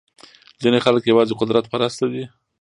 ځینې 0.61 0.79
خلک 0.85 1.03
یوازې 1.11 1.33
قدرت 1.41 1.65
پرسته 1.73 2.05
دي. 2.13 2.23